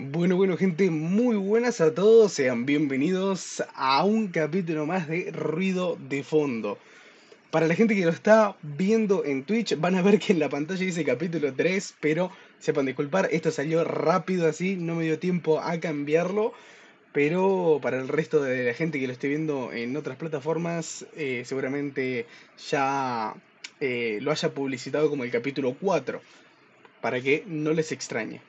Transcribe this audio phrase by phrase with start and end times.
[0.00, 2.32] Bueno, bueno, gente, muy buenas a todos.
[2.32, 6.78] Sean bienvenidos a un capítulo más de Ruido de Fondo.
[7.50, 10.48] Para la gente que lo está viendo en Twitch, van a ver que en la
[10.48, 12.30] pantalla dice capítulo 3, pero
[12.60, 16.52] sepan disculpar, esto salió rápido así, no me dio tiempo a cambiarlo.
[17.12, 21.42] Pero para el resto de la gente que lo esté viendo en otras plataformas, eh,
[21.44, 22.26] seguramente
[22.70, 23.34] ya
[23.80, 26.20] eh, lo haya publicitado como el capítulo 4,
[27.00, 28.40] para que no les extrañe.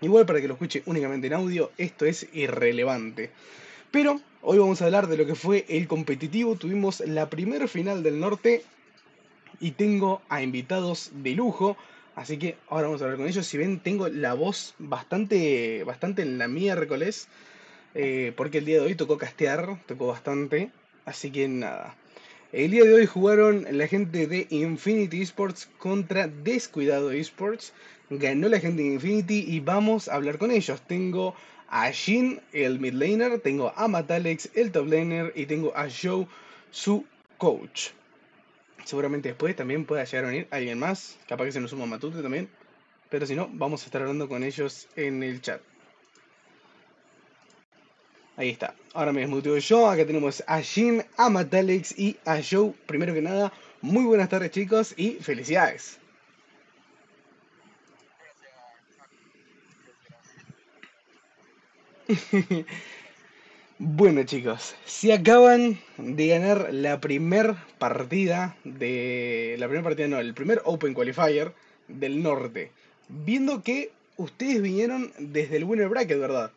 [0.00, 3.30] Igual para que lo escuche únicamente en audio, esto es irrelevante.
[3.90, 6.54] Pero hoy vamos a hablar de lo que fue el competitivo.
[6.54, 8.64] Tuvimos la primera final del norte
[9.60, 11.76] y tengo a invitados de lujo.
[12.14, 13.46] Así que ahora vamos a hablar con ellos.
[13.46, 17.28] Si ven, tengo la voz bastante, bastante en la miércoles.
[17.94, 20.70] Eh, porque el día de hoy tocó castear, tocó bastante.
[21.06, 21.96] Así que nada.
[22.50, 27.74] El día de hoy jugaron la gente de Infinity Esports contra Descuidado Esports
[28.08, 30.80] ganó la gente de Infinity y vamos a hablar con ellos.
[30.86, 31.34] Tengo
[31.68, 36.26] a Jin, el mid laner, tengo a Matalex, el top laner, y tengo a Joe,
[36.70, 37.04] su
[37.36, 37.90] coach.
[38.82, 42.22] Seguramente después también pueda llegar a venir alguien más, capaz que se nos suma Matute
[42.22, 42.48] también,
[43.10, 45.60] pero si no, vamos a estar hablando con ellos en el chat.
[48.38, 48.74] Ahí está.
[48.94, 49.86] Ahora me desmuteo yo.
[49.90, 52.72] Acá tenemos a Jin, a Matalex y a Joe.
[52.86, 56.00] Primero que nada, muy buenas tardes chicos y felicidades.
[63.78, 69.56] bueno chicos, si acaban de ganar la primer partida de...
[69.58, 71.54] La primera partida no, el primer Open Qualifier
[71.88, 72.72] del norte.
[73.08, 76.52] Viendo que ustedes vinieron desde el winner bracket, ¿verdad?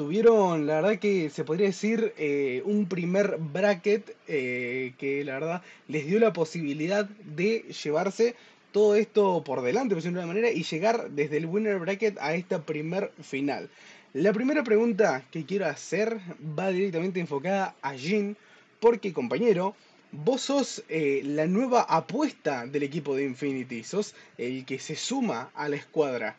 [0.00, 5.62] Tuvieron, la verdad que se podría decir, eh, un primer bracket eh, que la verdad
[5.88, 8.34] les dio la posibilidad de llevarse
[8.72, 12.16] todo esto por delante, por decirlo de una manera, y llegar desde el winner bracket
[12.18, 13.68] a esta primer final.
[14.14, 16.18] La primera pregunta que quiero hacer
[16.58, 18.38] va directamente enfocada a Jin,
[18.80, 19.76] porque compañero,
[20.12, 25.50] vos sos eh, la nueva apuesta del equipo de Infinity, sos el que se suma
[25.54, 26.36] a la escuadra.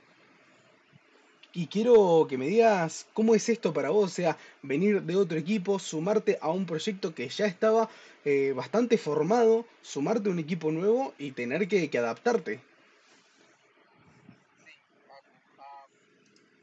[1.53, 5.38] Y quiero que me digas cómo es esto para vos, o sea, venir de otro
[5.38, 7.89] equipo, sumarte a un proyecto que ya estaba
[8.23, 12.62] eh, bastante formado, sumarte a un equipo nuevo y tener que, adaptarte.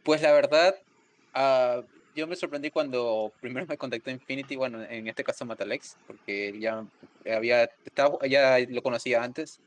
[0.05, 0.75] Pues la verdad,
[1.35, 1.83] uh,
[2.17, 6.87] yo me sorprendí cuando primero me contactó Infinity, bueno, en este caso Matalex, porque ya
[7.31, 9.61] había estado, ya lo conocía antes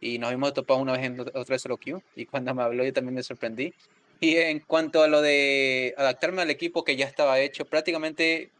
[0.00, 2.92] y nos habíamos topado una vez en otra solo Q y cuando me habló yo
[2.92, 3.72] también me sorprendí
[4.20, 8.50] y en cuanto a lo de adaptarme al equipo que ya estaba hecho, prácticamente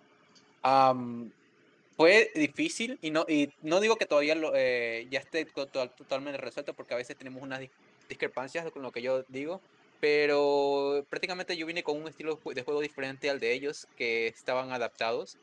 [1.97, 6.75] fue difícil y no, y no digo que todavía lo, eh, ya esté totalmente resuelto
[6.75, 7.61] porque a veces tenemos unas
[8.09, 9.61] discrepancias con lo que yo digo,
[10.01, 14.73] pero prácticamente yo vine con un estilo de juego diferente al de ellos que estaban
[14.73, 15.39] adaptados.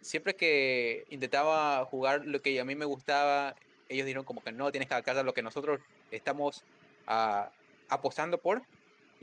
[0.00, 3.54] siempre que intentaba jugar lo que a mí me gustaba,
[3.88, 5.80] ellos dijeron como que no, tienes que adaptar a lo que nosotros
[6.10, 6.62] estamos
[7.08, 7.48] uh,
[7.88, 8.62] apostando por.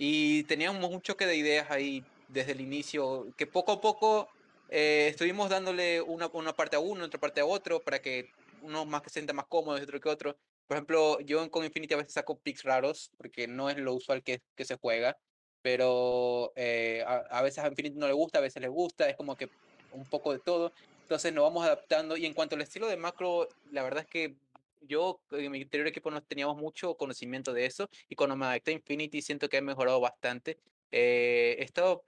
[0.03, 4.29] Y teníamos un choque de ideas ahí desde el inicio, que poco a poco
[4.67, 8.31] eh, estuvimos dándole una, una, parte a uno, otra parte a otro, para que
[8.63, 10.35] uno más que se sienta más cómodo y otro que otro.
[10.65, 14.23] Por ejemplo, yo con Infinity a veces saco picks raros, porque no es lo usual
[14.23, 15.19] que, que se juega,
[15.61, 19.15] pero eh, a, a, veces a Infinity no le gusta, a veces le gusta, es
[19.15, 19.49] como que
[19.91, 20.73] un poco de todo.
[21.03, 22.17] Entonces nos vamos adaptando.
[22.17, 24.33] Y en cuanto al estilo de macro, la verdad es que
[24.81, 28.71] yo en mi anterior equipo no teníamos mucho conocimiento de eso y cuando me adapté
[28.71, 30.57] a Infinity siento que he mejorado bastante.
[30.91, 32.03] Eh, he estado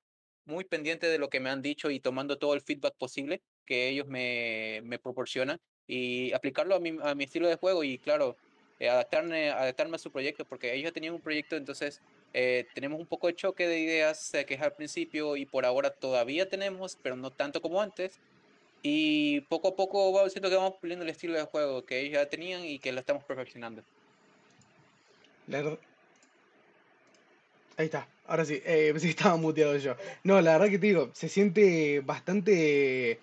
[0.45, 3.89] muy pendiente de lo que me han dicho y tomando todo el feedback posible que
[3.89, 8.35] ellos me, me proporcionan y aplicarlo a mi, a mi estilo de juego y claro,
[8.79, 12.01] eh, adaptarme, adaptarme a su proyecto porque ellos tenían un proyecto, entonces
[12.33, 15.91] eh, tenemos un poco de choque de ideas que es al principio y por ahora
[15.91, 18.19] todavía tenemos, pero no tanto como antes.
[18.83, 22.29] Y poco a poco siento que vamos puliendo el estilo de juego que ellos ya
[22.29, 23.81] tenían y que lo estamos perfeccionando.
[27.77, 29.95] Ahí está, ahora sí, eh, sí estaba muteado yo.
[30.23, 33.19] No, la verdad que te digo, se siente bastante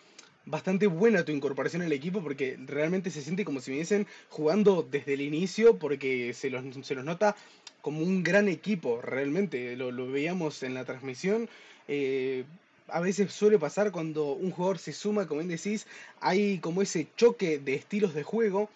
[0.47, 5.13] bastante buena tu incorporación al equipo porque realmente se siente como si viniesen jugando desde
[5.13, 7.37] el inicio porque se los, se los nota
[7.83, 11.49] como un gran equipo, realmente, lo, lo veíamos en la transmisión.
[11.87, 12.45] Eh,
[12.93, 15.87] a veces suele pasar cuando un jugador se suma, como bien decís,
[16.21, 18.69] hay como ese choque de estilos de juego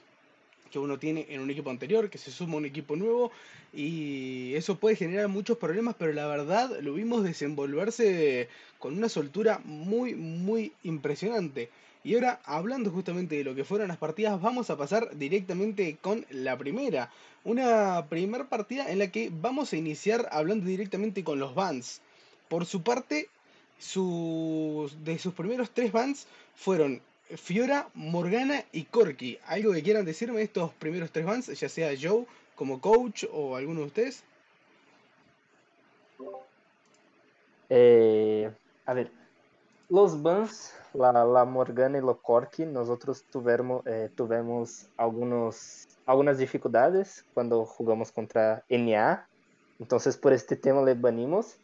[0.75, 3.31] que uno tiene en un equipo anterior, que se suma a un equipo nuevo,
[3.73, 8.49] y eso puede generar muchos problemas, pero la verdad lo vimos desenvolverse
[8.81, 11.71] con una soltura muy, muy impresionante.
[12.03, 16.27] Y ahora, hablando justamente de lo que fueron las partidas, vamos a pasar directamente con
[16.31, 17.11] la primera.
[17.45, 22.01] Una primera partida en la que vamos a iniciar hablando directamente con los bans.
[22.49, 23.29] Por su parte,
[23.85, 27.01] de sus primeros tres bans fueron
[27.37, 29.39] Fiora, Morgana y Corky.
[29.47, 33.57] ¿Algo que quieran decirme de estos primeros tres bans, ya sea Joe como coach o
[33.57, 34.25] alguno de ustedes?
[37.71, 38.53] Eh,
[38.87, 39.11] a ver,
[39.89, 47.65] los bans, la, Morgana y los Corky, nosotros tuvimos, eh, tuvimos algunos, algunas dificultades cuando
[47.65, 49.27] jugamos contra NA.
[49.81, 51.57] Entonces por este tema le banimos.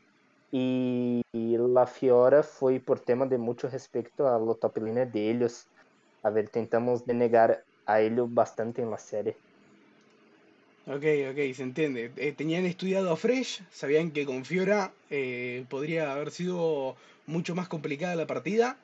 [0.52, 5.66] Y, la Fiora fue por tema de mucho respecto a la top línea de ellos.
[6.22, 9.36] A ver, tentamos denegar a ellos bastante en la serie.
[10.86, 12.10] Ok, ok, se entiende.
[12.16, 17.68] Eh, tenían estudiado a Fresh, sabían que con Fiora eh, podría haber sido mucho más
[17.68, 18.76] complicada la partida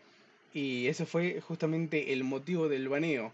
[0.55, 3.33] y ese fue justamente el motivo del baneo.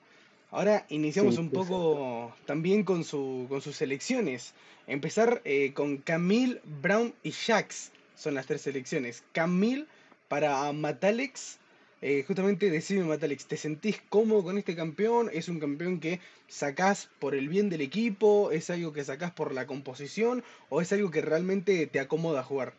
[0.50, 4.54] Ahora iniciamos un poco también con, su, con sus selecciones.
[4.86, 9.22] Empezar eh, con Camille, Brown y Jax son las tres selecciones.
[9.32, 9.86] Camille
[10.28, 11.58] para Matalex.
[12.00, 15.30] Eh, justamente decime Matalex, ¿te sentís cómodo con este campeón?
[15.32, 18.50] ¿Es un campeón que sacás por el bien del equipo?
[18.50, 20.42] ¿Es algo que sacás por la composición?
[20.68, 22.74] ¿O es algo que realmente te acomoda jugar?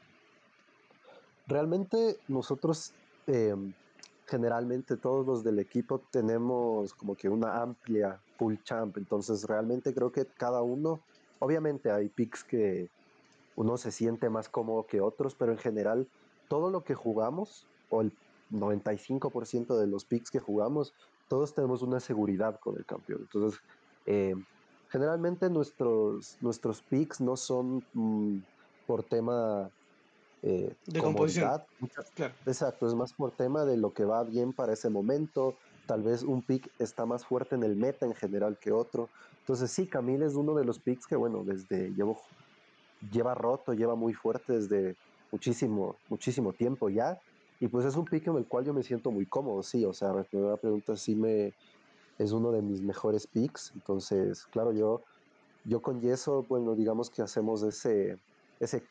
[1.48, 2.92] Realmente nosotros,
[3.28, 3.72] em,
[4.28, 10.12] generalmente todos los del equipo tenemos como que una amplia full champ, entonces realmente creo
[10.12, 11.02] que cada uno,
[11.40, 12.90] obviamente hay picks que
[13.56, 16.08] uno se siente más cómodo que otros, pero en general
[16.48, 18.12] todo lo que jugamos, o el
[18.52, 20.94] 95% de los picks que jugamos,
[21.28, 23.22] todos tenemos una seguridad con el campeón.
[23.22, 23.60] Entonces,
[24.06, 24.36] eh,
[24.90, 28.38] generalmente nuestros, nuestros picks no son mm,
[28.86, 29.70] por tema
[30.44, 31.62] eh, de composición.
[32.46, 35.56] Exacto, es más por tema de lo que va bien para ese momento.
[35.88, 39.10] Tal vez un pick está más fuerte en el meta en general que otro.
[39.40, 42.22] Entonces sí, Camille es uno de los picks que, bueno, desde llevo
[43.12, 44.96] lleva roto, lleva muy fuerte desde
[45.32, 47.20] muchísimo, muchísimo tiempo ya.
[47.60, 49.86] Y pues es un pick en el cual yo me siento muy cómodo, sí.
[49.86, 51.54] O sea, la primera pregunta sí me
[52.20, 53.72] es uno de mis mejores picks.
[53.76, 55.02] Entonces, claro, yo,
[55.66, 58.18] yo con Yeso, bueno, digamos que hacemos ese,
[58.60, 58.84] ese,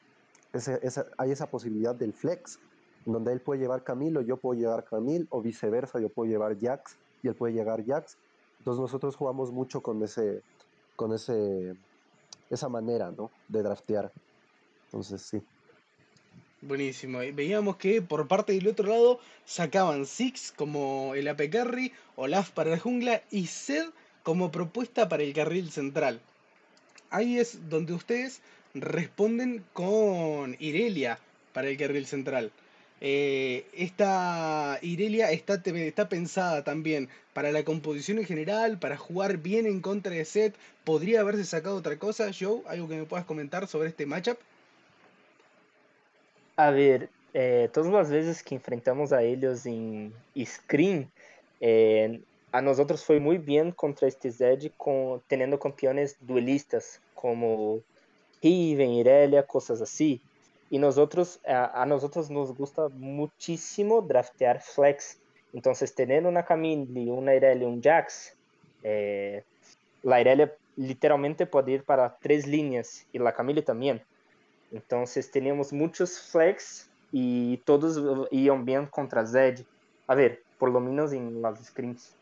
[0.53, 2.59] ese hay esa posibilidad del flex,
[3.05, 6.97] donde él puede llevar Camilo, yo puedo llevar Camil, o viceversa, yo puedo llevar Jax
[7.23, 8.17] y él puede llegar Jax.
[8.59, 10.43] Entonces nosotros jugamos mucho con ese,
[10.95, 11.75] con ese
[12.51, 13.31] esa manera, ¿no?
[13.49, 14.13] De draftear.
[14.87, 15.43] Entonces, sí.
[16.61, 17.19] Buenísimo.
[17.19, 22.71] Veíamos que por parte del otro lado sacaban Six como el AP Carry, Olaf para
[22.71, 23.87] la jungla y Zed
[24.23, 26.21] como propuesta para el carril central.
[27.11, 28.43] Ahí es donde ustedes
[28.75, 31.19] responden con Irelia
[31.53, 32.53] para el carril central.
[33.05, 35.61] Eh, esta Irelia está,
[36.09, 40.55] pensada también para la composición en general, para jugar bien en contra de Set.
[40.85, 42.63] ¿Podría haberse sacado otra cosa, Joe?
[42.69, 44.39] ¿Algo que me puedas comentar sobre este matchup?
[46.55, 50.13] A ver, eh, todas las veces que enfrentamos a ellos en
[50.45, 51.11] Screen,
[51.61, 52.21] eh,
[52.53, 57.81] a nosotros fue muy bien contra este Zed, con, teniendo campeones duelistas como
[58.41, 60.23] Riven, Irelia, cosas así.
[60.73, 65.19] Y nosotros, a, a, nosotros nos gusta muchísimo draftear flex.
[65.53, 68.35] Entonces, tener una Camille, una Irelia un Jax,
[68.83, 69.45] eh,
[70.03, 74.01] la Irelia literalmente puede ir para tres líneas y la Camille también.
[74.73, 79.67] Entonces, tenemos muchos flex y todos iban bien contra Zed.
[80.07, 82.15] A ver, por lo menos en las screens.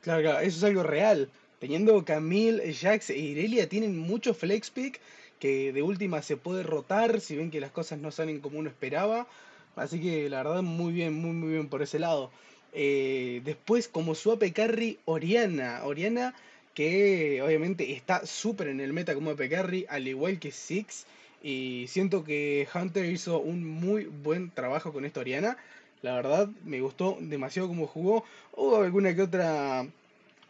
[0.00, 1.28] Claro, eso es algo real.
[1.58, 5.02] Teniendo Camille, Jax e Irelia, tienen mucho flex pick
[5.42, 8.68] que de última se puede rotar si ven que las cosas no salen como uno
[8.68, 9.26] esperaba.
[9.74, 12.30] Así que la verdad muy bien, muy muy bien por ese lado.
[12.72, 15.80] Eh, después como su AP carry Oriana.
[15.82, 16.32] Oriana
[16.74, 21.06] que obviamente está súper en el meta como AP carry, al igual que Six.
[21.42, 25.56] Y siento que Hunter hizo un muy buen trabajo con esta Oriana.
[26.02, 28.24] La verdad me gustó demasiado cómo jugó.
[28.52, 29.84] Hubo alguna que otra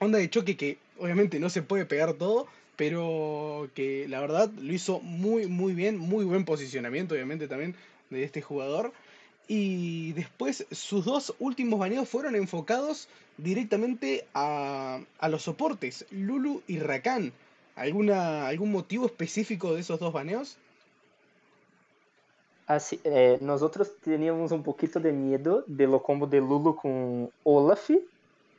[0.01, 2.47] onda de choque que obviamente no se puede pegar todo
[2.83, 7.77] pero que la verdad lo hizo muy, muy bien, muy buen posicionamiento, obviamente también
[8.11, 8.93] de este jugador.
[9.47, 14.99] Y después sus dos últimos baneos fueron enfocados directamente a,
[15.29, 17.33] los soportes, Lulu y Rakan.
[17.77, 20.57] ¿Alguna, ¿Algún motivo específico de esos dos baneos?
[22.67, 27.91] Así, eh, nosotros teníamos un poquito de miedo de lo combo de Lulu con Olaf,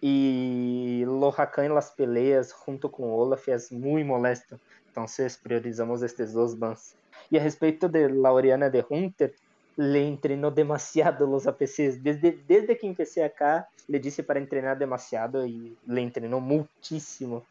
[0.06, 4.60] e Lohakan en las peleas junto com Olaf é muito molesto.
[4.92, 5.06] Então,
[5.42, 6.94] priorizamos estes dois bans.
[7.32, 9.34] E a respeito de Laureana de Hunter,
[9.78, 12.04] le entrenó demasiado los APCs.
[12.04, 17.44] Desde, desde que empecé acá, le dije para entrenar demasiado y le entrenó muchísimo.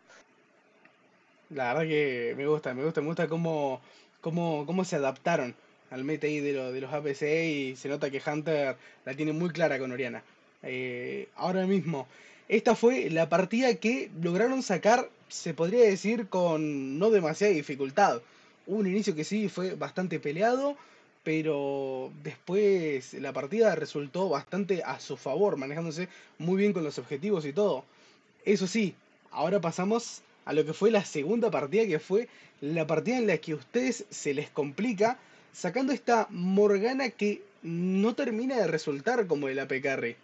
[1.50, 3.80] La verdad que me gusta, me gusta, me gusta cómo,
[4.20, 5.54] cómo, cómo se adaptaron
[5.90, 9.32] al meta ahí de, lo- de los APC y se nota que Hunter la tiene
[9.32, 10.22] muy clara con Oriana.
[10.62, 12.06] Eh, ahora mismo,
[12.52, 18.20] esta fue la partida que lograron sacar, se podría decir, con no demasiada dificultad.
[18.66, 20.76] Un inicio que sí fue bastante peleado,
[21.24, 27.46] pero después la partida resultó bastante a su favor, manejándose muy bien con los objetivos
[27.46, 27.86] y todo.
[28.44, 28.94] Eso sí,
[29.30, 32.28] ahora pasamos a lo que fue la segunda partida, que fue
[32.60, 35.18] la partida en la que a ustedes se les complica
[35.54, 40.16] sacando esta Morgana que no termina de resultar como el AP Carry.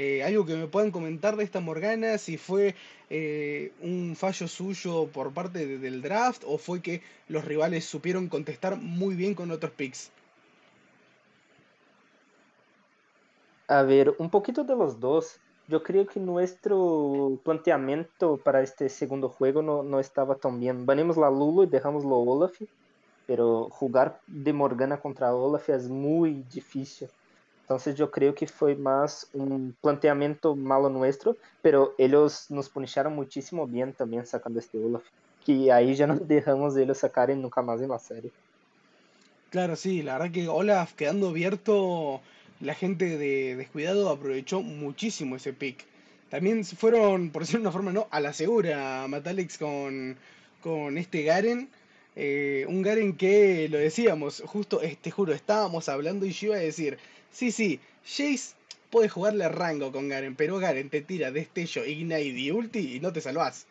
[0.00, 2.74] Eh, algo que me puedan comentar de esta Morgana, si fue
[3.10, 8.28] eh, un fallo suyo por parte de- del draft o fue que los rivales supieron
[8.28, 10.10] contestar muy bien con otros picks.
[13.68, 15.40] A ver, un poquito de los dos.
[15.68, 20.86] Yo creo que nuestro planteamiento para este segundo juego no, no estaba tan bien.
[20.86, 22.54] Banimos la Lulu y dejamos lo Olaf,
[23.26, 27.08] pero jugar de Morgana contra Olaf es muy difícil.
[27.68, 33.66] Entonces yo creo que fue más un planteamiento malo nuestro, pero ellos nos punisharon muchísimo
[33.66, 35.02] bien también sacando este Olaf.
[35.44, 38.30] Que ahí ya nos dejamos de ellos sacar nunca más en la serie.
[39.50, 42.22] Claro, sí, la verdad que Olaf quedando abierto,
[42.60, 45.84] la gente de Descuidado aprovechó muchísimo ese pick.
[46.30, 48.08] También fueron, por decirlo de una forma, ¿no?
[48.10, 50.16] A la segura, Matalix con,
[50.62, 51.68] con este Garen.
[52.16, 56.56] Eh, un Garen que, lo decíamos, justo, eh, te juro, estábamos hablando y yo iba
[56.56, 56.98] a decir,
[57.30, 58.56] sí, sí, Jace
[58.90, 63.00] puede jugarle a rango con Garen, pero Garen te tira destello, Ignite y ulti y
[63.00, 63.68] no te salvás.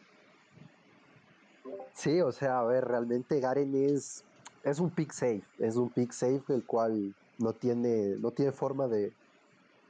[1.95, 4.25] Sí, o sea, a ver, realmente Garen es,
[4.63, 8.87] es un pick safe, es un pick safe el cual no tiene, no tiene forma
[8.87, 9.15] de,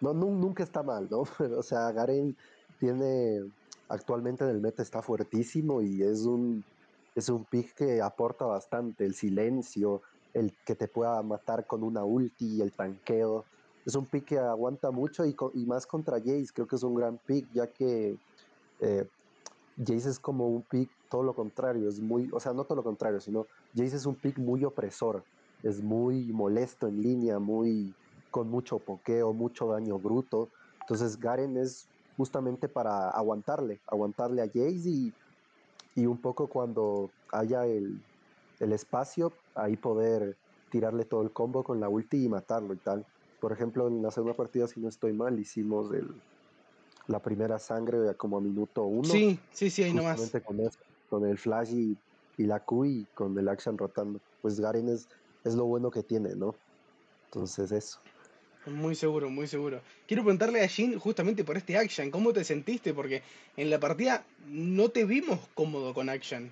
[0.01, 1.23] no, nu- nunca está mal, ¿no?
[1.59, 2.35] O sea, Garen
[2.79, 3.41] tiene,
[3.89, 6.65] actualmente en el meta está fuertísimo y es un,
[7.15, 10.01] es un pick que aporta bastante, el silencio,
[10.33, 13.47] el que te pueda matar con una ulti, el tanqueo,
[13.87, 16.93] es un pick que aguanta mucho y, y más contra Jace, creo que es un
[16.93, 18.17] gran pick, ya que
[18.81, 19.07] eh,
[19.77, 22.83] Jace es como un pick todo lo contrario, es muy, o sea, no todo lo
[22.83, 25.23] contrario, sino Jace es un pick muy opresor,
[25.63, 27.93] es muy molesto en línea, muy
[28.29, 30.49] con mucho pokeo, mucho daño bruto.
[30.81, 35.13] Entonces Garen es justamente para aguantarle, aguantarle a Jace y,
[35.95, 38.01] y un poco cuando haya el,
[38.59, 40.35] el espacio, ahí poder
[40.71, 43.05] tirarle todo el combo con la ulti y matarlo y tal.
[43.39, 46.07] Por ejemplo, en la segunda partida, si no estoy mal, hicimos el,
[47.07, 50.19] la primera sangre como a minuto uno Sí, sí, sí, ahí nomás.
[50.43, 50.79] con eso,
[51.09, 51.97] con el flash y,
[52.37, 54.19] y la Q y con el action rotando.
[54.41, 55.07] Pues Garen es,
[55.43, 56.55] es lo bueno que tiene, ¿no?
[57.25, 57.99] Entonces eso.
[58.65, 59.79] Muy seguro, muy seguro.
[60.07, 62.93] Quiero preguntarle a Jin justamente por este action, ¿cómo te sentiste?
[62.93, 63.21] Porque
[63.55, 66.49] en la partida no te vimos cómodo con action.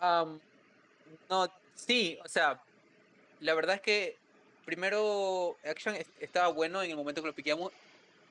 [0.00, 0.38] Am,
[1.30, 2.60] no, sí, o sea,
[3.40, 4.25] la verdad es que
[4.66, 7.72] primero Action es- estaba bueno en el momento que lo piqueamos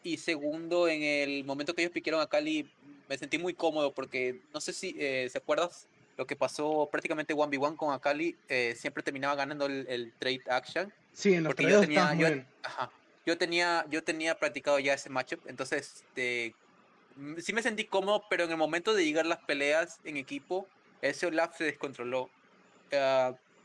[0.04, 2.70] y segundo en el momento que ellos piquearon a Cali
[3.10, 5.88] me sentí muy cómodo porque no sé si eh, se acuerdas
[6.18, 10.94] lo que pasó prácticamente 1v1 con Akali, eh, siempre terminaba ganando el, el trade Action
[11.12, 12.28] Sí, en los porque yo tenía, yo,
[12.64, 12.92] ajá,
[13.26, 16.54] yo tenía, yo tenía practicado ya ese matchup, entonces este,
[17.16, 20.68] mm, sí me sentí cómodo, pero en el momento de llegar las peleas en equipo,
[21.02, 22.30] ese Olaf se descontroló.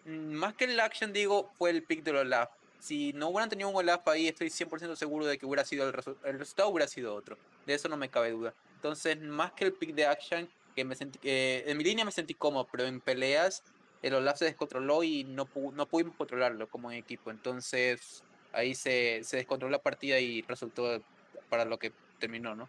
[0.04, 2.50] Mm, más que el action, digo, fue el pick del Olaf.
[2.80, 5.92] Si no hubieran tenido un Olaf ahí, estoy 100% seguro de que hubiera sido el,
[5.94, 7.36] resu- el resultado hubiera sido otro.
[7.66, 8.54] De eso no me cabe duda.
[8.76, 12.10] Entonces, más que el pick de action, que me sentí, eh, en mi línea me
[12.12, 13.62] sentí cómodo, pero en peleas
[14.02, 17.30] el Olaf se descontroló y no, pu- no pudimos controlarlo como en equipo.
[17.30, 21.02] Entonces, ahí se, se descontroló la partida y resultó
[21.50, 22.68] para lo que terminó, ¿no?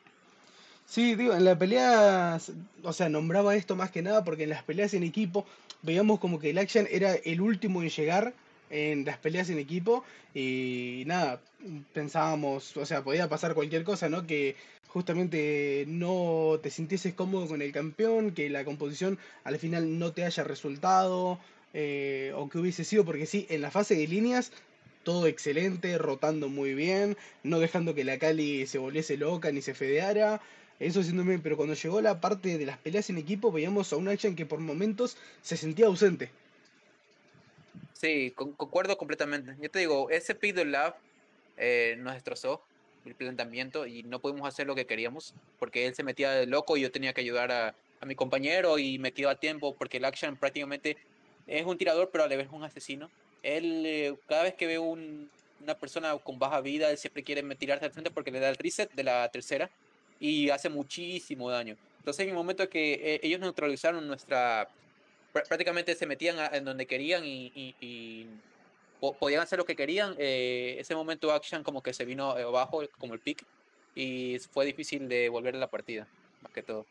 [0.86, 2.38] Sí, digo, en la pelea,
[2.84, 5.46] o sea, nombraba esto más que nada porque en las peleas en equipo
[5.84, 8.34] veíamos como que el action era el último en llegar
[8.72, 11.42] en las peleas en equipo y nada,
[11.94, 14.26] pensábamos, o sea, podía pasar cualquier cosa, ¿no?
[14.26, 14.56] Que
[14.88, 20.26] justamente no te sintieses cómodo con el campeón, que la composición al final no te
[20.26, 21.40] haya resultado,
[21.74, 24.52] eh, o que hubiese sido, porque sí, en la fase de líneas
[25.04, 29.74] todo excelente, rotando muy bien, no dejando que la Cali se volviese loca ni se
[29.74, 30.42] fedeara.
[30.80, 33.98] Eso siendo bien, pero cuando llegó la parte de las peleas en equipo, veíamos a
[33.98, 36.32] un action que por momentos se sentía ausente.
[37.94, 39.56] Sí, con- concuerdo completamente.
[39.62, 40.96] Yo te digo, ese pick de Olaf
[41.58, 42.64] eh, nos destrozó
[43.06, 46.78] el planteamiento y no pudimos hacer lo que queríamos porque él se metía de loco
[46.78, 49.98] y yo tenía que ayudar a, a mi compañero y me quedó a tiempo porque
[49.98, 50.98] el action prácticamente
[51.48, 53.10] es un tirador pero a la vez un asesino.
[53.44, 55.30] Él, eh, cada vez que ve un,
[55.62, 58.56] una persona con baja vida, él siempre quiere tirarse al frente porque le da el
[58.56, 59.70] reset de la tercera
[60.20, 61.76] y hace muchísimo daño.
[61.98, 64.70] Entonces, en el momento que eh, ellos neutralizaron nuestra.
[65.32, 68.28] Prácticamente se metían en donde querían y,
[69.20, 73.16] podían hacer lo que querían, eh, ese momento Action como que se vino abajo, como
[73.16, 73.44] el pick,
[73.96, 76.08] y fue difícil de volver a la partida,
[76.44, 76.86] más que todo.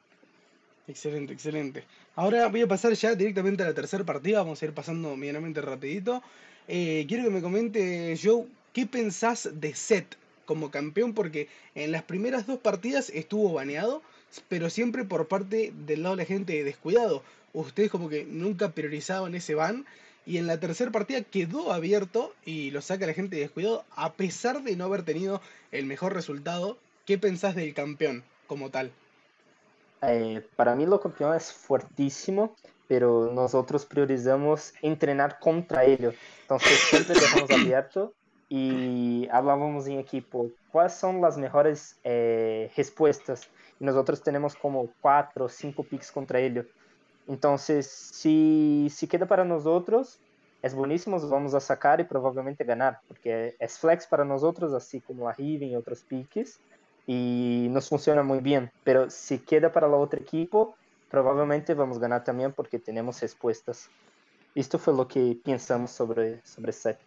[0.88, 1.85] Excelente, excelente.
[2.16, 5.61] Ahora voy a pasar ya directamente a la tercera partida, vamos a ir pasando medianamente
[5.61, 6.20] rapidito.
[6.66, 10.16] Eh, quiero que me comente, Joe, ¿qué pensás de Seth
[10.50, 11.14] como campeón?
[11.14, 14.02] Porque en las primeras dos partidas estuvo baneado,
[14.49, 17.23] pero siempre por parte del lado de la gente descuidado.
[17.52, 19.87] Ustedes como que nunca priorizaban ese ban
[20.26, 24.64] y en la tercera partida quedó abierto y lo saca la gente descuidado a pesar
[24.64, 25.40] de no haber tenido
[25.71, 26.78] el mejor resultado.
[27.07, 28.90] ¿Qué pensás del campeón como tal?
[30.02, 32.57] Eh, para mí lo campeón es fuertísimo,
[32.88, 36.16] pero nosotros priorizamos entrenar contra ellos.
[36.42, 38.14] Entonces siempre dejamos abierto
[38.50, 42.71] y hablábamos en equipo cuáles son las mejores eh.
[42.76, 46.66] Y nosotros tenemos como cuatro o cinco picks contra ellos.
[47.28, 50.19] Entonces, si, si queda para nosotros,
[50.62, 55.28] es buenísimo, vamos a sacar y probablemente ganar, porque es flex para nosotros, así como
[55.28, 56.61] la Riven y otros piques
[57.07, 58.71] y nos funciona muy bien.
[58.85, 60.75] Pero si queda para el otro equipo,
[61.09, 63.88] probablemente vamos a ganar también porque tenemos respuestas.
[64.54, 66.99] Esto fue lo que pensamos sobre, sobre Seth.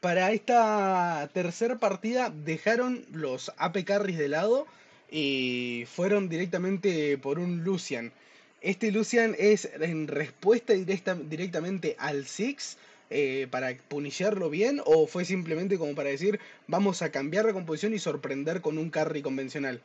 [0.00, 4.66] Para esta tercera partida dejaron los AP carries de lado
[5.10, 8.12] y fueron directamente por un Lucian.
[8.60, 12.76] Este Lucian es en respuesta directa, directamente al Six
[13.10, 17.94] eh, para punillarlo bien o fue simplemente como para decir vamos a cambiar la composición
[17.94, 19.80] y sorprender con un carry convencional?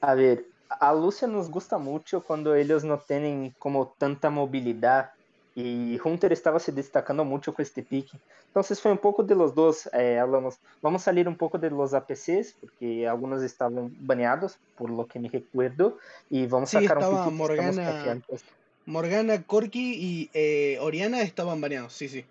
[0.00, 5.12] A ver, a Lucia nos gusta mucho cuando ellos no tienen como tanta movilidad
[5.60, 8.08] y Hunter estaba se destacando mucho con este pick.
[8.46, 9.90] Entonces fue un poco de los dos.
[9.92, 14.88] Eh, hablamos, vamos a salir un poco de los APCs porque algunos estaban baneados por
[14.88, 15.98] lo que me recuerdo
[16.30, 18.22] y vamos a sacar un pick Morgana,
[18.86, 22.24] Morgana, Corky y eh, Oriana estaban baneados, sí, sí.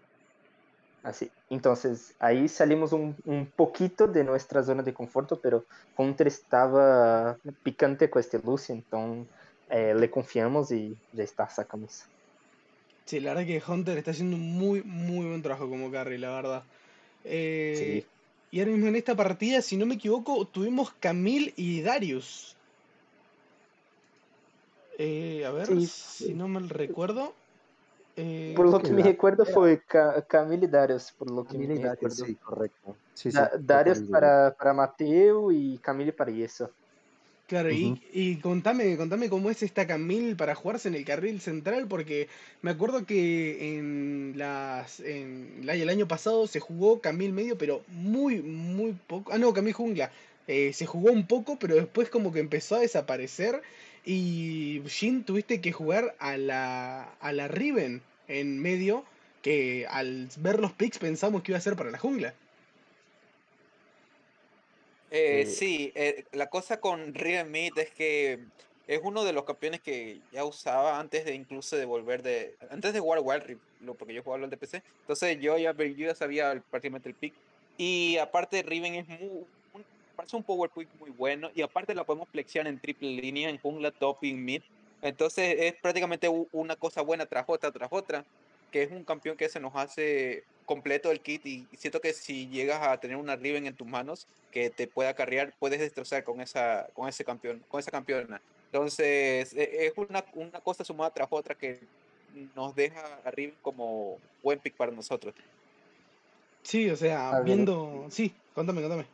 [1.04, 1.30] Así.
[1.50, 5.66] Entonces, ahí salimos un, un, poquito de nuestra zona de conforto, pero
[5.98, 9.28] Hunter estaba picante con este Lucy, entonces
[9.70, 12.06] eh, le confiamos y ya está, sacamos.
[13.08, 16.30] Sí, la verdad que Hunter está haciendo un muy, muy buen trabajo como carry, la
[16.30, 16.64] verdad.
[17.24, 18.06] Eh, sí.
[18.52, 22.54] Y ahora mismo en esta partida, si no me equivoco, tuvimos Camille y Darius.
[24.98, 27.34] Eh, a ver, si no me recuerdo.
[28.18, 29.82] Eh, por lo que me recuerdo fue
[30.28, 32.26] Camille y Darius, por lo que me recuerdo.
[32.26, 32.98] Sí, correcto.
[33.60, 36.70] Darius para, para Mateo y Camille para eso.
[37.48, 41.88] Claro, y, y, contame, contame cómo es esta Camille para jugarse en el carril central,
[41.88, 42.28] porque
[42.62, 48.42] me acuerdo que en las en el año pasado se jugó Camille medio, pero muy,
[48.42, 49.32] muy poco.
[49.32, 50.12] Ah, no, Camille jungla.
[50.48, 53.62] Eh, se jugó un poco, pero después como que empezó a desaparecer
[54.06, 59.06] y Jin tuviste que jugar a la, a la Riven en medio,
[59.42, 62.34] que al ver los picks pensamos que iba a ser para la jungla.
[65.12, 68.40] Eh, sí, eh, la cosa con Riven Mid es que
[68.88, 72.56] es uno de los campeones que ya usaba antes de incluso de volver de.
[72.70, 73.62] Antes de jugar Wild Rift,
[73.98, 74.82] porque yo jugaba el de PC.
[75.02, 77.34] Entonces yo ya, yo ya sabía prácticamente el pick.
[77.78, 79.46] Y aparte, Riven es muy,
[80.16, 83.60] parece un power pick muy bueno y aparte la podemos flexionar en triple línea, en
[83.60, 84.62] jungla, top y mid.
[85.02, 88.26] Entonces es prácticamente una cosa buena tras otra, tras otra,
[88.72, 92.48] que es un campeón que se nos hace completo el kit y siento que si
[92.50, 96.42] llegas a tener una Riven en tus manos que te pueda carrear, puedes destrozar con
[96.42, 98.40] esa con ese campeón, con esa campeona.
[98.66, 101.80] Entonces e, es una, una cosa sumada tras otra que
[102.56, 105.34] nos deja a Riven como buen pick para nosotros.
[106.62, 108.08] Sí, o sea, viendo...
[108.10, 109.06] Sí, contame, contame.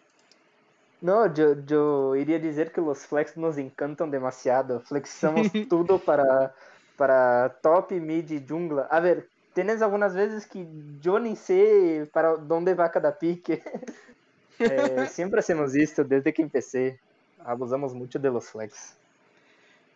[1.01, 4.79] No, yo, yo iría decir que los flex nos encantan demasiado.
[4.81, 6.55] Flexamos todo para,
[6.97, 8.87] para top, mid y jungla.
[8.89, 10.65] A ver, tienes algunas veces que
[11.01, 13.61] yo ni sé para dónde va cada pique.
[14.59, 16.99] eh, siempre hacemos esto desde que empecé.
[17.45, 18.95] Abusamos mucho de los flex.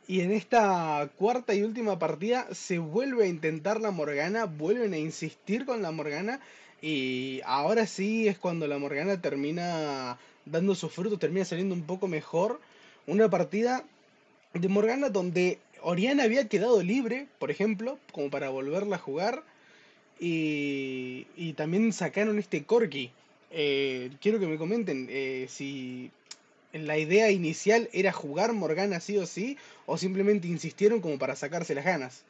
[0.08, 4.98] Y en esta cuarta y última partida se vuelve a intentar la Morgana, vuelven a
[4.98, 6.39] insistir con la Morgana
[6.82, 12.08] y ahora sí es cuando la Morgana termina dando sus frutos, termina saliendo un poco
[12.08, 12.62] mejor.
[13.06, 13.84] Una partida
[14.54, 19.44] de Morgana donde Oriana había quedado libre, por ejemplo, como para volverla a jugar.
[20.20, 23.12] Y, también sacaron este Corki.
[23.52, 26.12] Eh, quiero que me comenten eh, si
[26.74, 31.76] la idea inicial era jugar Morgana sí o sí, o simplemente insistieron como para sacarse
[31.76, 32.24] las ganas.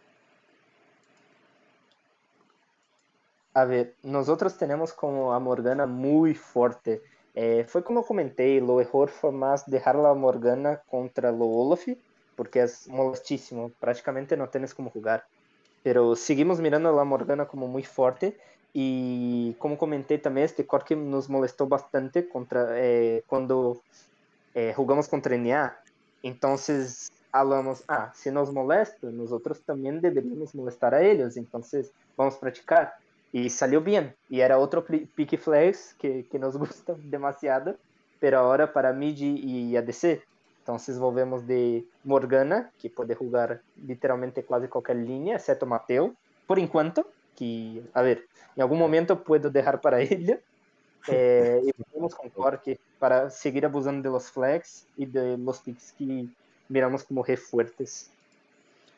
[3.54, 7.02] A ver, nosotros tenemos como a Morgana muy fuerte.
[7.34, 11.88] Eh, fue como comenté, lo mejor fue más dejar la Morgana contra lo Olaf,
[12.38, 15.26] porque es molestísimo, prácticamente no tienes como jugar.
[15.84, 18.38] Pero seguimos mirando a Morgana como muy fuerte
[18.74, 23.82] y como comenté también, este Corki nos molestó bastante contra, eh, cuando
[24.54, 24.76] eh,
[25.10, 25.78] contra NA.
[26.22, 32.40] Entonces hablamos, ah, si nos molesta, nosotros también deberíamos molestar a ellos, entonces vamos a
[32.40, 32.94] practicar.
[33.32, 33.84] Y salió
[34.30, 37.76] y era otro pick flags que, que nos gusta demasiado,
[38.20, 40.22] pero ahora para mid y ADC.
[40.68, 46.14] Entonces volvemos de Morgana, que puede jugar literalmente casi cualquier línea, excepto Mateo,
[46.46, 50.42] por enquanto, que, a ver, en algún momento puedo dejar para ella.
[51.08, 55.94] Eh, y volvemos con Cork para seguir abusando de los flags y de los picks
[55.98, 56.26] que
[56.68, 58.12] miramos como G fuertes.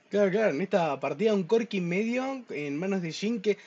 [0.10, 3.60] Claro, claro, en esta partida un Corky medio en manos de Jin que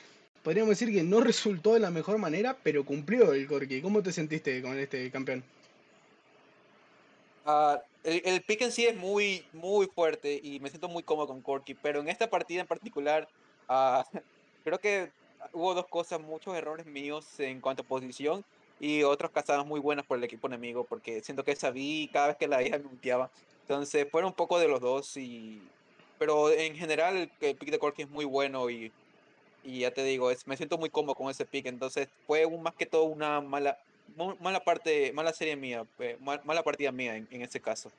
[0.43, 3.81] podríamos decir que no resultó de la mejor manera, pero cumplió el Corky.
[3.81, 5.41] ¿Cómo te sentiste con este campeón?
[7.45, 11.27] Uh, el, el, pick en sí es muy, muy fuerte y me siento muy cómodo
[11.27, 13.27] con Corky, pero en esta partida en particular,
[13.69, 14.03] uh,
[14.63, 15.11] creo que
[15.51, 18.45] hubo dos cosas, muchos errores míos en cuanto a posición
[18.79, 22.37] y otras cazadas muy buenas por el equipo enemigo, porque siento que sabí cada vez
[22.37, 23.29] que la hija me muteaba.
[23.61, 25.61] Entonces, fueron un poco de los dos, y
[26.19, 28.91] pero en general el, el pick de Corky es muy bueno y,
[29.63, 31.65] y ya te digo, es, me siento muy cómodo con ese pick.
[31.65, 33.77] Entonces, fue un, más que todo una mala,
[34.39, 37.91] mala parte, mala serie mía, eh, mala partida mía en, en ese caso.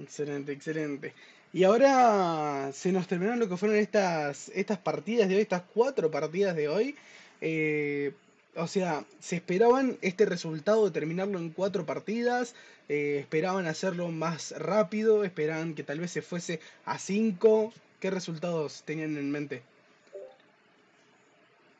[0.00, 1.12] Excelente, excelente.
[1.52, 6.10] Y ahora se nos terminaron lo que fueron estas, estas partidas de hoy, estas cuatro
[6.10, 6.94] partidas de hoy.
[7.40, 8.12] Eh,
[8.56, 12.54] o sea, se esperaban este resultado de terminarlo en cuatro partidas,
[12.88, 17.72] eh, esperaban hacerlo más rápido, esperaban que tal vez se fuese a cinco.
[18.00, 19.62] ¿Qué resultados tenían en mente?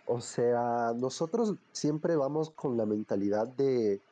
[0.08, 4.04] O sea, nosotros siempre vamos con la mentalidad de,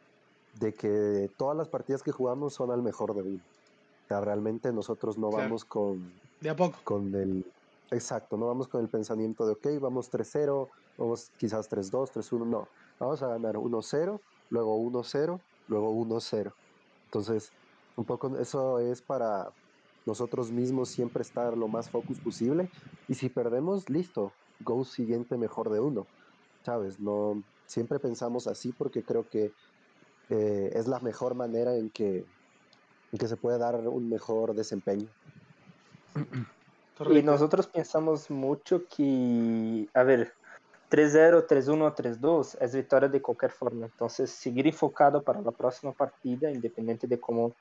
[0.52, 3.44] de que todas las partidas que jugamos son al mejor de uno.
[3.44, 5.44] O sea, realmente nosotros no Claro.
[5.44, 6.78] vamos con, De a poco.
[6.84, 7.52] con el...
[7.90, 12.70] Exacto, no vamos con el pensamiento de, ok, vamos 3-0, vamos quizás 3-2, 3-1, no.
[12.98, 16.56] Vamos a ganar 1-0, luego 1-0, luego 1-0.
[17.12, 17.54] Entonces,
[17.96, 19.54] un poco eso es para
[20.06, 22.70] nosotros mismos siempre estar lo más focus posible.
[23.06, 26.06] Y si perdemos, listo, go siguiente mejor de uno.
[26.64, 26.98] ¿Sabes?
[27.00, 29.52] No, siempre pensamos así porque creo que
[30.30, 32.24] eh, es la mejor manera en que,
[33.12, 35.06] en que se puede dar un mejor desempeño.
[37.10, 40.32] Y nosotros pensamos mucho que, a ver,
[40.90, 43.86] 3-0, 3-1, 3-2 es victoria de cualquier forma.
[43.86, 47.52] Entonces, seguir enfocado para la próxima partida, independiente de cómo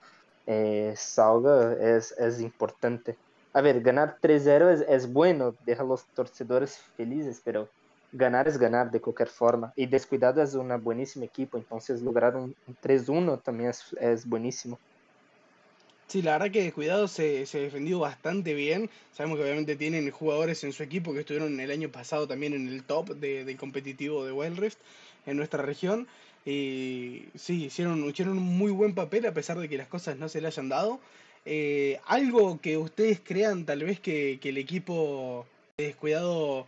[0.45, 3.17] eh, salga, es, es importante.
[3.53, 7.69] A ver, ganar 3-0 es, es bueno, deja a los torcedores felices, pero
[8.11, 9.73] ganar es ganar de cualquier forma.
[9.75, 14.79] Y Descuidado es un buenísimo equipo, entonces lograr un, un 3-1 también es, es buenísimo.
[16.07, 18.89] Sí, la verdad que Descuidado se, se defendió bastante bien.
[19.13, 22.67] Sabemos que obviamente tienen jugadores en su equipo que estuvieron el año pasado también en
[22.67, 24.77] el top de, del competitivo de Wild Rift
[25.25, 26.07] en nuestra región.
[26.45, 30.29] Y sí, hicieron, hicieron un muy buen papel a pesar de que las cosas no
[30.29, 30.99] se le hayan dado.
[31.45, 35.45] Eh, algo que ustedes crean tal vez que, que el equipo
[35.77, 36.65] de Descuidado,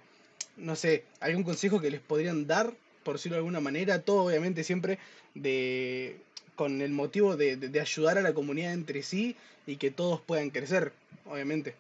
[0.57, 4.63] no sé, algún consejo que les podrían dar, por decirlo de alguna manera, todo obviamente
[4.63, 4.99] siempre
[5.33, 6.19] de
[6.55, 9.35] con el motivo de, de- de ayudar a la comunidad entre sí
[9.67, 10.93] y que todos puedan crecer,
[11.25, 11.75] obviamente.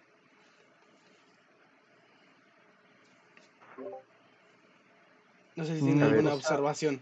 [5.55, 6.99] No sé si tienen ver, alguna observación.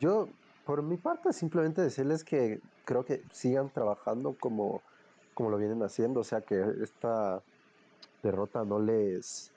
[0.00, 0.28] Yo,
[0.64, 4.82] por mi parte, simplemente decirles que creo que sigan trabajando como,
[5.34, 7.42] como lo vienen haciendo, o sea, que esta
[8.22, 9.52] derrota no les,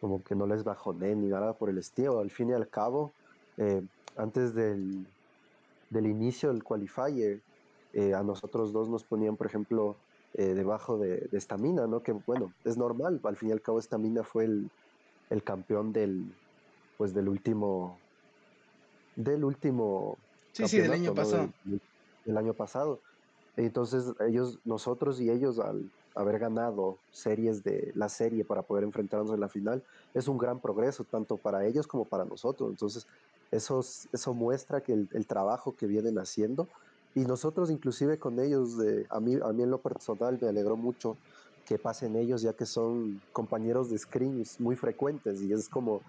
[0.00, 2.20] como que no les bajonee ni nada por el estilo.
[2.20, 3.12] Al fin y al cabo,
[3.56, 3.82] eh,
[4.16, 5.06] antes del,
[5.90, 7.42] del inicio del qualifier,
[7.92, 9.96] eh, a nosotros dos nos ponían, por ejemplo,
[10.34, 12.02] eh, debajo de de Stamina, ¿no?
[12.02, 14.70] Que bueno, es normal, al fin y al cabo Stamina fue el,
[15.30, 16.36] el campeón del,
[16.98, 17.98] pues del último,
[19.14, 20.18] del último
[20.52, 21.52] Sí, sí, del año campeonato, ¿no?
[21.52, 21.54] pasado.
[21.64, 21.82] Del,
[22.24, 23.00] del año pasado.
[23.56, 29.32] Entonces, ellos, nosotros y ellos, al haber ganado series de la serie para poder enfrentarnos
[29.32, 29.82] en la final,
[30.14, 32.70] es un gran progreso, tanto para ellos como para nosotros.
[32.70, 33.06] Entonces,
[33.50, 36.70] eso, es- eso muestra que el, el trabajo que vienen haciendo,
[37.14, 40.76] y nosotros inclusive con ellos, de, a, mí, a mí en lo personal me alegró
[40.76, 41.20] mucho
[41.64, 46.04] que pasen ellos, ya que son compañeros de screens muy frecuentes, y es como,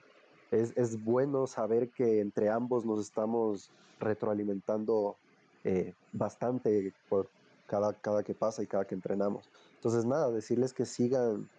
[0.51, 5.19] es, es bueno saber que entre ambos nos estamos retroalimentando
[5.63, 7.31] eh, bastante por
[7.67, 9.49] cada, cada que pasa y cada que entrenamos.
[9.75, 11.49] Entonces, nada, decirles que sigan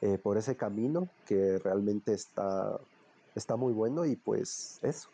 [0.00, 2.80] eh, por ese camino que realmente está
[3.34, 5.08] está muy bueno y pues eso.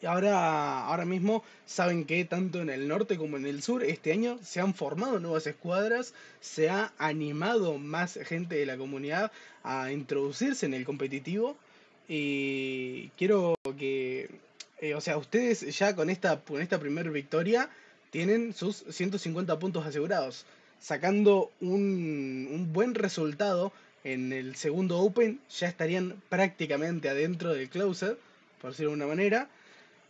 [0.00, 4.12] Y ahora, ahora mismo saben que tanto en el norte como en el sur este
[4.12, 9.32] año se han formado nuevas escuadras, se ha animado más gente de la comunidad
[9.64, 11.56] a introducirse en el competitivo
[12.06, 14.30] y quiero que,
[14.80, 17.68] eh, o sea, ustedes ya con esta, con esta primera victoria
[18.10, 20.46] tienen sus 150 puntos asegurados,
[20.80, 23.72] sacando un, un buen resultado
[24.04, 28.18] en el segundo Open ya estarían prácticamente adentro del closer,
[28.60, 29.48] por decirlo de una manera.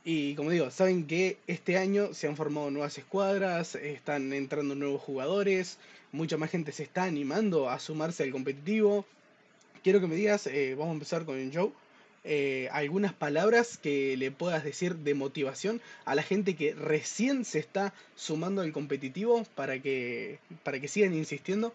[0.04, 5.02] Y como digo, saben que este año se han formado nuevas escuadras, están entrando nuevos
[5.02, 5.78] jugadores,
[6.12, 9.04] mucha más gente se está animando a sumarse al competitivo.
[9.82, 11.72] Quiero que me digas, eh, vamos a empezar con Joe,
[12.30, 17.58] eh, algunas palabras que le puedas decir de motivación a la gente que recién se
[17.58, 21.72] está sumando al competitivo para que, para que sigan insistiendo.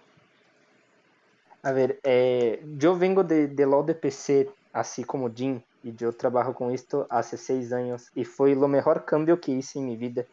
[1.63, 6.11] A ver, eh, yo vengo de, del lado de PC, así como Jim, y yo
[6.13, 9.97] trabajo con esto hace seis años y fue lo mejor cambio que hice en mi
[9.97, 10.23] vida.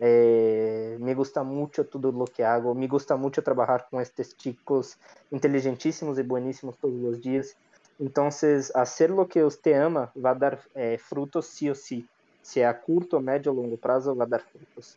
[0.00, 4.96] Eh, me gusta mucho todo lo que hago, me gusta mucho trabajar con estos chicos
[5.30, 7.56] inteligentísimos y buenísimos todos los días.
[7.98, 12.06] Entonces, hacer lo que usted ama va a dar eh, frutos sí o sí,
[12.42, 14.96] sea a corto, medio o largo plazo, va a dar frutos.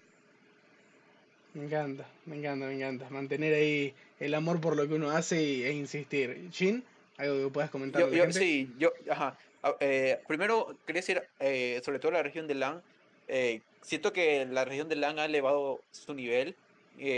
[1.54, 3.10] Me encanta, me encanta, me encanta.
[3.10, 6.50] Mantener ahí el amor por lo que uno hace e insistir.
[6.52, 6.84] Jin,
[7.18, 8.02] algo que puedas comentar.
[8.02, 9.38] Yo, yo sí, yo, ajá.
[9.64, 12.82] Ah, eh, primero, quería decir, eh, sobre todo la región de LAN,
[13.28, 16.56] eh, siento que la región de LAN ha elevado su nivel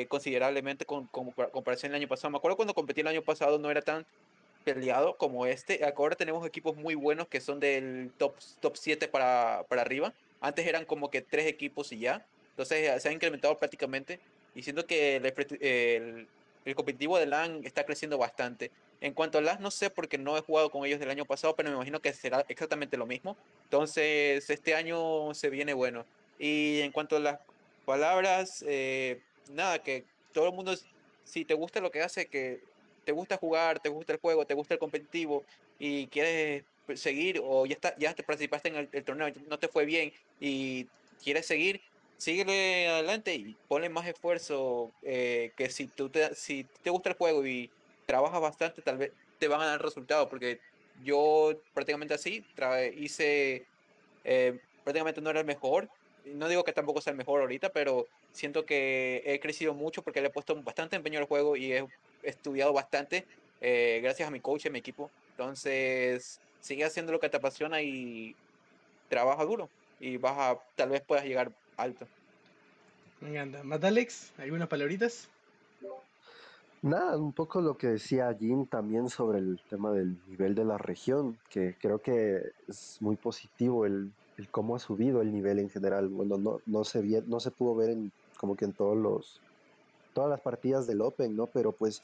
[0.08, 2.32] considerablemente con, con, comparación el año pasado.
[2.32, 4.06] Me acuerdo cuando competí el año pasado no era tan
[4.64, 5.82] peleado como este.
[5.96, 10.14] Ahora tenemos equipos muy buenos que son del top, top 7 para, para arriba.
[10.42, 12.26] Antes eran como que tres equipos y ya.
[12.52, 14.20] Entonces se ha incrementado prácticamente.
[14.56, 15.26] Y siento que el,
[15.62, 16.28] el,
[16.66, 18.72] el competitivo de LAN está creciendo bastante.
[19.02, 21.56] En cuanto a las, no sé porque no he jugado con ellos del año pasado,
[21.56, 23.36] pero me imagino que será exactamente lo mismo.
[23.66, 26.06] Entonces, este año se viene bueno.
[26.40, 27.40] Y en cuanto a las
[27.86, 29.20] palabras, eh,
[29.52, 30.74] nada, que todo el mundo,
[31.26, 32.62] si te gusta lo que hace, que
[33.04, 35.44] te gusta jugar, te gusta el juego, te gusta el competitivo
[35.80, 36.64] y quieres
[36.96, 40.88] seguir o ya, está, ya te participaste en el, torneo, no te fue bien y
[41.24, 41.82] quieres seguir,
[42.18, 47.16] síguele adelante y ponle más esfuerzo eh, que si, tú te, si te gusta el
[47.16, 47.70] juego y
[48.06, 50.60] trabajas bastante, tal vez te van a dar resultados, porque
[51.04, 52.46] yo prácticamente así
[52.96, 53.66] hice,
[54.24, 55.90] eh, prácticamente no era el mejor,
[56.26, 60.22] no digo que tampoco sea el mejor ahorita, pero siento que he crecido mucho porque
[60.22, 61.86] le he puesto bastante empeño al juego y he
[62.24, 63.26] estudiado bastante
[63.62, 65.10] eh, gracias a mi coach y a mi equipo.
[65.32, 68.36] Entonces, sigue haciendo lo que te apasiona y
[69.10, 72.06] trabaja duro y vas a, tal vez puedas llegar alto.
[73.22, 73.64] Me encanta.
[73.64, 75.30] Matalex, ¿algunas palabritas?
[76.82, 80.78] Nada, un poco lo que decía Jim también sobre el tema del nivel de la
[80.78, 85.70] región, que creo que es muy positivo el, el cómo ha subido el nivel en
[85.70, 86.10] general.
[86.10, 89.40] Bueno, no, no, se, no se pudo ver en, como que en todos los,
[90.14, 91.48] todas las partidas del Open, ¿no?
[91.48, 92.02] Pero pues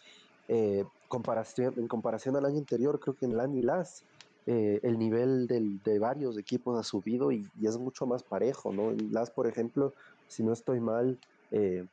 [0.48, 4.04] eh, en comparación al año anterior, creo que en LAN y LAS
[4.46, 8.90] eh, el nivel de varios equipos ha subido y, es mucho más parejo, ¿no?
[8.90, 9.94] En LAS, por ejemplo,
[10.28, 11.20] si no estoy mal,
[11.52, 11.86] eh,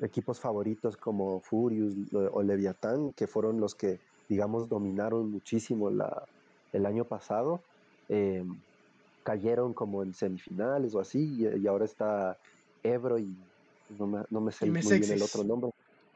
[0.00, 1.94] equipos favoritos como Furious
[2.32, 5.90] o Leviatán, que fueron los que, digamos, dominaron muchísimo
[6.72, 7.60] el año pasado,
[8.08, 8.44] eh,
[9.22, 12.38] cayeron como en semifinales o así, y, ahora está
[12.82, 13.36] Ebro y
[13.98, 15.70] no me, no me sé muy bien el otro nombre.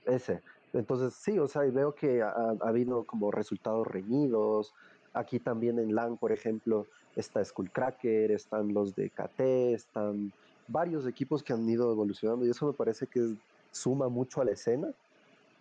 [0.05, 0.43] Ese.
[0.73, 4.75] Entonces, sí, o sea, veo que ha, ha, habido como resultados reñidos.
[5.13, 6.87] Aquí también en LAN, por ejemplo,
[7.17, 9.41] está Skullcracker, están los de KT,
[9.75, 10.33] están
[10.69, 13.31] varios equipos que han ido evolucionando y eso me parece que es
[13.71, 14.89] suma mucho a la escena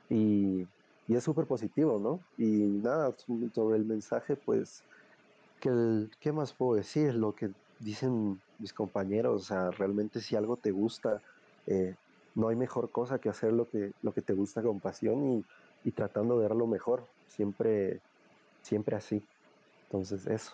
[0.09, 0.65] y,
[1.07, 2.19] y es súper positivo, ¿no?
[2.37, 3.15] Y nada,
[3.53, 4.83] sobre el mensaje, pues,
[5.59, 7.13] que el, ¿qué más puedo decir?
[7.13, 7.49] Lo que
[7.79, 11.21] dicen mis compañeros, o sea, realmente si algo te gusta,
[11.67, 11.95] eh,
[12.35, 15.39] no hay mejor cosa que hacer lo que, lo que te gusta con pasión
[15.83, 17.99] y, y tratando de dar lo mejor, siempre,
[18.61, 19.23] siempre así.
[19.85, 20.53] Entonces, eso.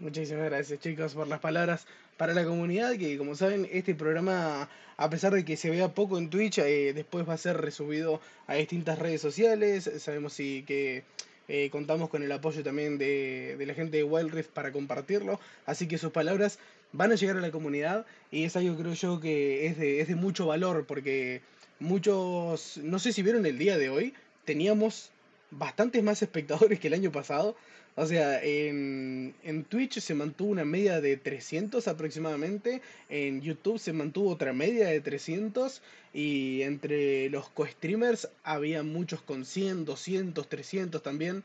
[0.00, 5.10] Muchísimas gracias chicos por las palabras para la comunidad que como saben este programa a
[5.10, 8.54] pesar de que se vea poco en Twitch eh, después va a ser resubido a
[8.54, 11.04] distintas redes sociales sabemos sí, que
[11.46, 15.86] eh, contamos con el apoyo también de, de, la gente de Wild para compartirlo así
[15.86, 16.58] que sus palabras
[16.94, 20.08] van a llegar a la comunidad y es algo creo yo que es de, es
[20.08, 21.42] de mucho valor porque
[21.80, 25.10] muchos no sé si vieron el día de hoy teníamos
[25.50, 27.56] bastantes más espectadores que el año pasado
[27.96, 33.92] o sea, en, en, Twitch se mantuvo una media de 300 aproximadamente, en YouTube se
[33.92, 35.80] mantuvo otra media de 300
[36.12, 41.44] y entre los co-streamers había muchos con 100, 200, 300 también.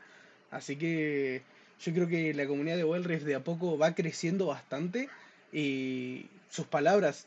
[0.50, 1.42] Así que
[1.84, 5.08] Yo creo que la comunidad de Wild Rift de a poco va creciendo bastante
[5.52, 7.26] y sus palabras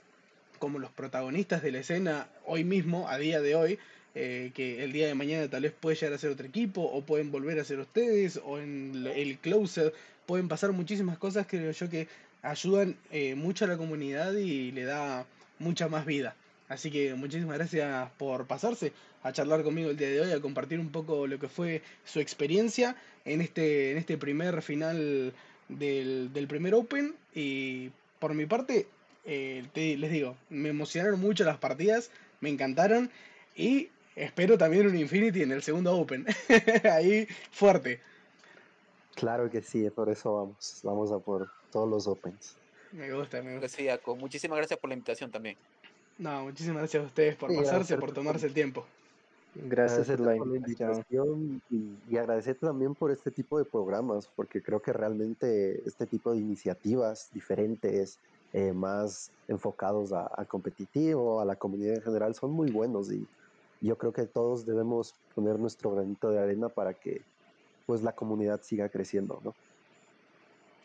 [0.59, 3.79] como los protagonistas de la escena hoy mismo, a día de hoy,
[4.15, 7.01] eh, que el día de mañana tal vez puede llegar a ser otro equipo, o
[7.01, 9.93] pueden volver a ser ustedes, o en el closer,
[10.25, 12.07] pueden pasar muchísimas cosas, creo yo que
[12.41, 15.25] ayudan eh, mucho a la comunidad y le da
[15.59, 16.36] mucha más vida.
[16.69, 20.79] Así que muchísimas gracias por pasarse a charlar conmigo el día de hoy, a compartir
[20.79, 25.33] un poco lo que fue su experiencia en este, en este primer final
[25.69, 27.15] del, del primer Open.
[27.33, 27.91] Y
[28.23, 28.88] por mi parte,
[29.25, 32.09] eh, les digo, me emocionaron mucho las partidas,
[32.39, 33.12] me encantaron
[33.53, 36.25] y espero también un Infinity en el segundo Open.
[36.89, 37.99] Ahí fuerte.
[39.15, 42.55] Claro que sí, por eso vamos, vamos a por todos los Opens.
[42.93, 43.67] Me gusta, me gusta.
[43.67, 45.57] Sí, Muchísimas gracias por la invitación también.
[46.17, 48.86] No, muchísimas gracias a ustedes por pasarse, por tomarse el tiempo.
[49.56, 51.62] Gracias por la invitación.
[51.70, 56.32] y, y, agradecer también por este tipo de programas, porque creo que realmente este tipo
[56.32, 58.20] de iniciativas diferentes,
[58.54, 63.26] eh, más enfocados a, competitivo, a la comunidad en general, son muy buenos y
[63.82, 67.22] yo creo que todos debemos poner nuestro granito de arena para que
[67.88, 69.56] pues la comunidad siga creciendo, ¿no?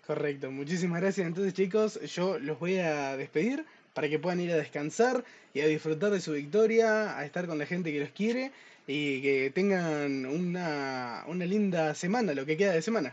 [0.06, 1.26] Correcto, muchísimas gracias.
[1.26, 3.66] Entonces chicos, yo los voy a despedir
[3.98, 7.58] para que puedan ir a descansar y a disfrutar de su victoria, a estar con
[7.58, 8.52] la gente que los quiere
[8.86, 13.12] y que tengan una, una linda semana, lo que queda de semana.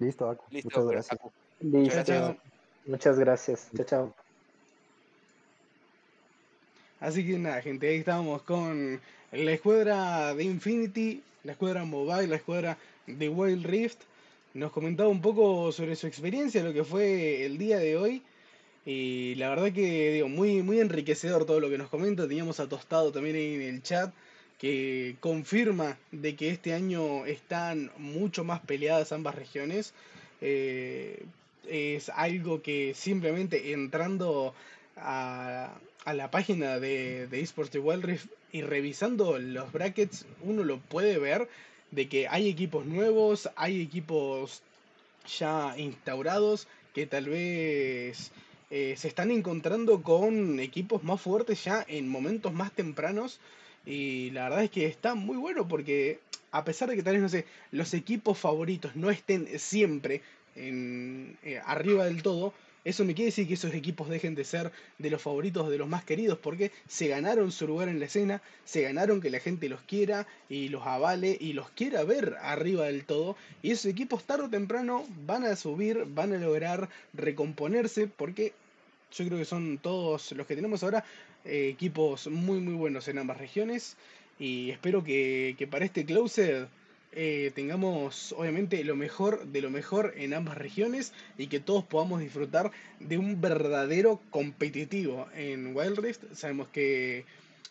[0.00, 1.20] Listo, Muchas gracias.
[1.60, 2.36] Listo.
[2.86, 3.68] Muchas gracias.
[3.76, 4.14] Chao, chao.
[6.98, 9.00] Así que nada, gente, ahí estamos con
[9.30, 12.76] la escuadra de Infinity, la escuadra Mobile, la escuadra
[13.06, 14.00] de Wild Rift.
[14.54, 18.24] Nos comentaba un poco sobre su experiencia, lo que fue el día de hoy.
[18.92, 22.26] Y la verdad que, digo, muy, muy enriquecedor todo lo que nos comenta.
[22.26, 24.12] Teníamos a Tostado también en el chat
[24.58, 29.94] que confirma de que este año están mucho más peleadas ambas regiones.
[30.40, 31.22] Eh,
[31.68, 34.54] es algo que simplemente entrando
[34.96, 35.72] a,
[36.12, 38.18] la página de, de eSports de Wild
[38.50, 41.48] y revisando los brackets, uno lo puede ver
[41.92, 44.62] de que hay equipos nuevos, hay equipos
[45.38, 48.32] ya instaurados que tal vez
[48.70, 53.40] eh, se están encontrando con equipos más fuertes ya en momentos más tempranos
[53.84, 56.20] y la verdad es que está muy bueno porque
[56.52, 60.22] a pesar de que tal vez no sé los equipos favoritos no estén siempre
[60.56, 62.52] en, eh, arriba del todo,
[62.84, 65.88] eso me quiere decir que esos equipos dejen de ser de los favoritos, de los
[65.88, 69.68] más queridos, porque se ganaron su lugar en la escena, se ganaron que la gente
[69.68, 73.36] los quiera y los avale y los quiera ver arriba del todo.
[73.62, 78.54] Y esos equipos tarde o temprano van a subir, van a lograr recomponerse, porque
[79.12, 81.04] yo creo que son todos los que tenemos ahora
[81.44, 83.96] eh, equipos muy muy buenos en ambas regiones.
[84.38, 86.66] Y espero que, que para este closet
[87.12, 92.20] eh, tengamos obviamente lo mejor de lo mejor en ambas regiones y que todos podamos
[92.20, 92.70] disfrutar
[93.00, 96.22] de un verdadero competitivo en Wild Rift.
[96.34, 97.24] Sabemos que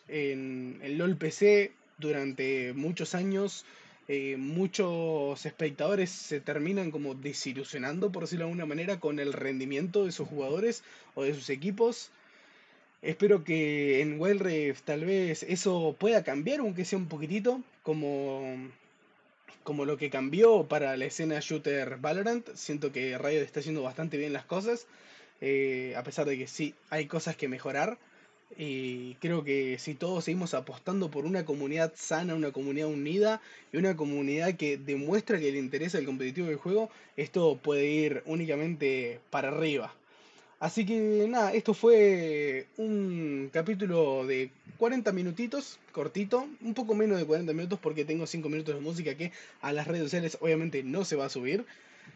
[0.08, 3.64] en el LOL PC durante muchos años
[4.08, 10.04] eh, muchos espectadores se terminan como desilusionando, por decirlo de alguna manera, con el rendimiento
[10.04, 10.82] de sus jugadores
[11.14, 12.10] o de sus equipos.
[13.02, 18.70] Espero que en Wild Rift tal vez eso pueda cambiar, aunque sea un poquitito, como
[19.62, 22.48] como lo que cambió para la escena shooter Valorant.
[22.54, 24.86] Siento que Riot está haciendo bastante bien las cosas,
[25.40, 27.98] eh, a pesar de que sí hay cosas que mejorar.
[28.58, 33.40] Y creo que si todos seguimos apostando por una comunidad sana, una comunidad unida
[33.72, 38.22] y una comunidad que demuestra que le interesa el competitivo del juego, esto puede ir
[38.26, 39.94] únicamente para arriba.
[40.60, 47.24] Así que nada, esto fue un capítulo de 40 minutitos, cortito, un poco menos de
[47.24, 51.06] 40 minutos porque tengo 5 minutos de música que a las redes sociales obviamente no
[51.06, 51.64] se va a subir.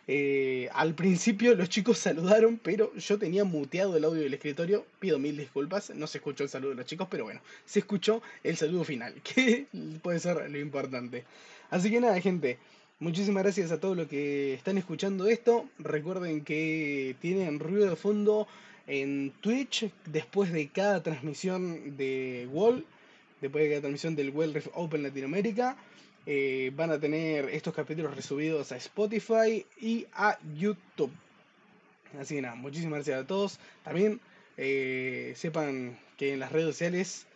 [0.06, 4.84] Eh, al principio los chicos saludaron, pero yo tenía muteado el audio del escritorio.
[5.00, 8.22] Pido mil disculpas, no se escuchó el saludo de los chicos, pero bueno, se escuchó
[8.42, 9.68] el saludo final, que
[10.02, 11.24] puede ser lo importante.
[11.70, 12.58] Así que nada, gente.
[13.04, 15.68] Muchísimas gracias a todos los que están escuchando esto.
[15.78, 18.48] Recuerden que tienen ruido de fondo
[18.86, 22.86] en Twitch después de cada transmisión de Wall,
[23.42, 25.76] después de cada transmisión del World Rift Open Latinoamérica.
[26.24, 31.12] Eh, van a tener estos capítulos resubidos a Spotify y a YouTube.
[32.18, 33.60] Así que nada, muchísimas gracias a todos.
[33.82, 34.18] También
[34.56, 37.26] eh, sepan que en las redes sociales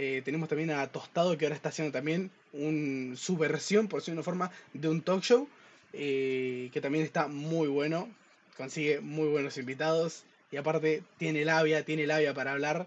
[0.00, 4.14] eh, tenemos también a Tostado que ahora está haciendo también un, su versión, por decirlo
[4.14, 5.48] de una forma, de un talk show.
[5.92, 8.08] que también está muy bueno.
[8.56, 10.22] Consigue muy buenos invitados.
[10.52, 12.86] Y aparte tiene labia, tiene labia para hablar.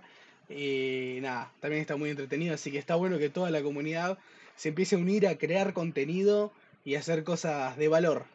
[0.49, 2.53] nada, también está muy entretenido.
[2.53, 4.17] Así que está bueno que toda la comunidad
[4.55, 6.53] se empiece a unir a crear contenido
[6.85, 8.25] y hacer cosas de valor.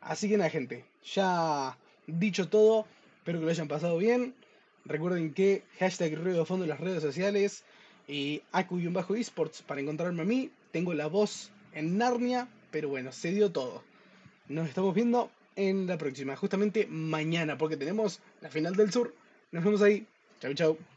[0.00, 1.76] Así que nada, gente, ya
[2.06, 2.86] dicho todo,
[3.18, 4.34] espero que lo hayan pasado bien.
[4.84, 7.64] Recuerden que hashtag ruido de fondo en las redes sociales
[8.12, 8.42] y
[8.90, 10.50] bajo esports para encontrarme a mí.
[10.70, 13.82] Tengo la voz en Narnia, pero bueno, se dio todo.
[14.48, 19.14] Nos estamos viendo en la próxima, justamente mañana, porque tenemos la final del sur.
[19.50, 20.06] Nos vemos ahí.
[20.40, 20.91] Chau, chau.